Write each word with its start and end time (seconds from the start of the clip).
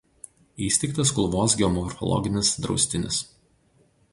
Įsteigtas 0.67 1.11
Kulvos 1.17 1.55
geomorfologinis 1.59 2.53
draustinis. 2.65 3.21